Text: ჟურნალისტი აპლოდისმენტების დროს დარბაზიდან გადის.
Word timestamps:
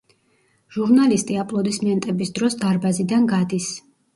ჟურნალისტი 0.77 1.37
აპლოდისმენტების 1.43 2.35
დროს 2.39 2.59
დარბაზიდან 2.65 3.33
გადის. 3.35 3.71